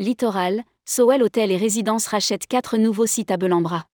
[0.00, 3.84] Littoral, Sowell Hôtel et Résidences rachète quatre nouveaux sites à Belambra.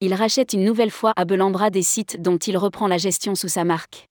[0.00, 3.46] Il rachète une nouvelle fois à Belambra des sites dont il reprend la gestion sous
[3.46, 4.08] sa marque.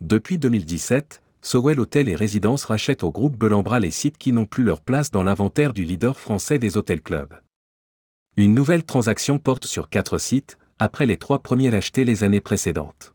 [0.00, 4.64] Depuis 2017, Sowell Hôtel et Résidences rachète au groupe Belambra les sites qui n'ont plus
[4.64, 7.40] leur place dans l'inventaire du leader français des hôtels clubs.
[8.36, 13.14] Une nouvelle transaction porte sur quatre sites, après les trois premiers achetés les années précédentes.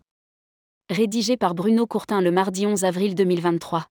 [0.89, 3.85] Rédigé par Bruno Courtin le mardi 11 avril 2023.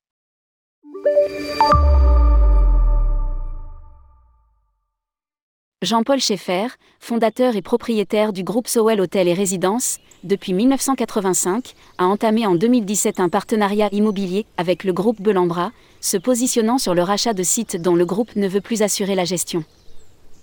[5.86, 6.66] Jean-Paul Schaeffer,
[6.98, 13.20] fondateur et propriétaire du groupe Sowell Hôtel et Résidences, depuis 1985, a entamé en 2017
[13.20, 17.94] un partenariat immobilier avec le groupe Belambra, se positionnant sur le rachat de sites dont
[17.94, 19.62] le groupe ne veut plus assurer la gestion.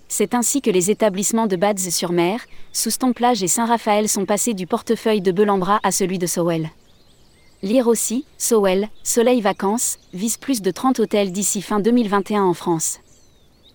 [0.08, 2.40] C'est ainsi que les établissements de Bads-sur-Mer,
[2.72, 6.70] Souston-Plage et Saint-Raphaël sont passés du portefeuille de Belambra à celui de Sowell.
[7.62, 13.00] Lire aussi, Sowell, Soleil Vacances, vise plus de 30 hôtels d'ici fin 2021 en France.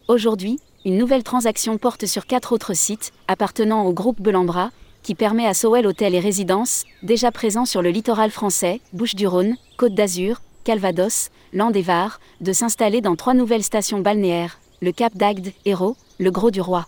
[0.08, 4.72] Aujourd'hui, une nouvelle transaction porte sur quatre autres sites, appartenant au groupe Belambra,
[5.04, 9.94] qui permet à Sowell Hôtel et Résidences, déjà présents sur le littoral français, Bouches-du-Rhône, Côte
[9.94, 16.32] d'Azur, Calvados, Land-et-Var, de s'installer dans trois nouvelles stations balnéaires, le Cap d'Agde, Hérault, le
[16.32, 16.86] Gros du Roi.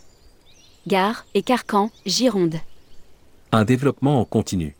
[0.88, 2.56] Gare et Carcan, Gironde.
[3.52, 4.76] Un développement en continu.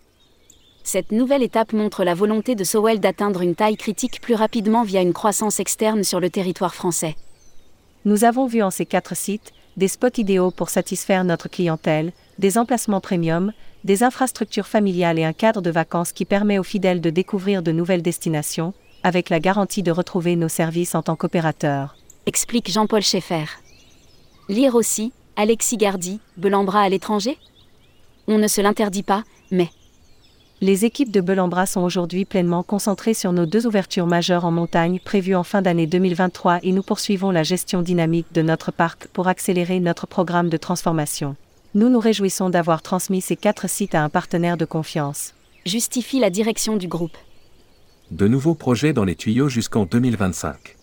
[0.84, 5.02] Cette nouvelle étape montre la volonté de Sowell d'atteindre une taille critique plus rapidement via
[5.02, 7.16] une croissance externe sur le territoire français.
[8.04, 12.58] Nous avons vu en ces quatre sites des spots idéaux pour satisfaire notre clientèle, des
[12.58, 17.10] emplacements premium, des infrastructures familiales et un cadre de vacances qui permet aux fidèles de
[17.10, 21.96] découvrir de nouvelles destinations, avec la garantie de retrouver nos services en tant qu'opérateur.
[22.26, 23.46] Explique Jean-Paul Schaeffer.
[24.50, 27.38] Lire aussi, Alexis Gardy, Belambra à l'étranger?
[28.28, 29.70] On ne se l'interdit pas, mais
[30.64, 35.00] les équipes de Belambra sont aujourd'hui pleinement concentrées sur nos deux ouvertures majeures en montagne
[35.04, 39.28] prévues en fin d'année 2023 et nous poursuivons la gestion dynamique de notre parc pour
[39.28, 41.36] accélérer notre programme de transformation.
[41.74, 45.34] Nous nous réjouissons d'avoir transmis ces quatre sites à un partenaire de confiance.
[45.66, 47.18] Justifie la direction du groupe.
[48.12, 50.78] De nouveaux projets dans les tuyaux jusqu'en 2025.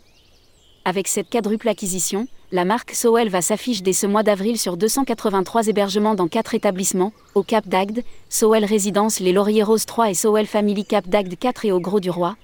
[0.84, 5.68] Avec cette quadruple acquisition, la marque Sowell va s'afficher dès ce mois d'avril sur 283
[5.68, 10.46] hébergements dans 4 établissements, au Cap d'Agde, Sowell Résidence Les Lauriers Rose 3 et Sowell
[10.46, 12.36] Family Cap d'Agde 4 et au Gros du Roi.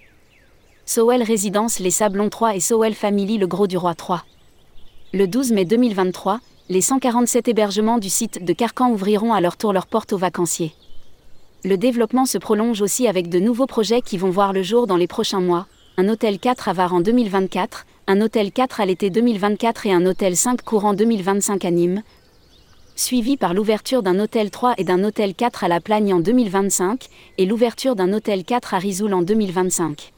[0.85, 4.25] Sowell Résidence Les Sablons 3 et Sowell Family Le Gros du Roi 3.
[5.15, 9.73] Le 12 mai 2023, les 147 hébergements du site de Carcan ouvriront à leur tour
[9.73, 10.75] leurs portes aux vacanciers.
[11.65, 14.99] Le développement se prolonge aussi avec de nouveaux projets qui vont voir le jour dans
[14.99, 15.67] les prochains mois,
[15.97, 20.05] un hôtel 4 à Var en 2024, un hôtel 4 à l'été 2024 et un
[20.05, 22.03] hôtel 5 courant 2025 à Nîmes,
[22.97, 27.07] suivi par l'ouverture d'un hôtel 3 et d'un hôtel 4 à La Plagne en 2025,
[27.39, 30.13] et l'ouverture d'un hôtel 4 à Risoul en 2025.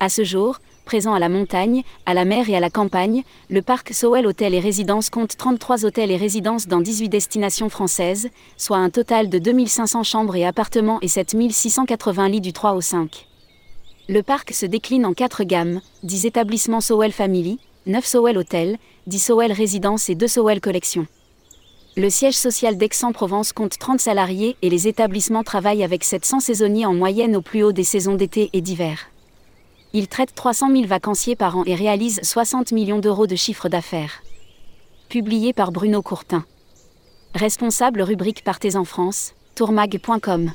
[0.00, 3.60] À ce jour, présent à la montagne, à la mer et à la campagne, le
[3.60, 8.78] parc Sowell Hôtel et Résidences compte 33 hôtels et résidences dans 18 destinations françaises, soit
[8.78, 13.26] un total de 2500 chambres et appartements et 7680 lits du 3 au 5.
[14.08, 19.18] Le parc se décline en quatre gammes, 10 établissements Sowell Family, 9 Sowell Hôtel, 10
[19.20, 21.06] Sowell Résidences et 2 Sowell Collection.
[21.96, 26.94] Le siège social d'Aix-en-Provence compte 30 salariés et les établissements travaillent avec 700 saisonniers en
[26.94, 28.98] moyenne au plus haut des saisons d'été et d'hiver.
[29.92, 34.24] Ils traitent 300 000 vacanciers par an et réalisent 60 millions d'euros de chiffre d'affaires.
[35.10, 36.44] Publié par Bruno Courtin.
[37.36, 40.50] Responsable rubrique Partez en France, tourmag.com.